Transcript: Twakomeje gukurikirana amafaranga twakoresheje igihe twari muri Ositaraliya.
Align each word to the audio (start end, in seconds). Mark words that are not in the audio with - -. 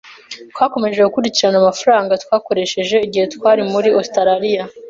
Twakomeje 0.53 0.99
gukurikirana 1.07 1.57
amafaranga 1.63 2.19
twakoresheje 2.23 2.95
igihe 3.07 3.25
twari 3.35 3.61
muri 3.71 3.89
Ositaraliya. 3.99 4.63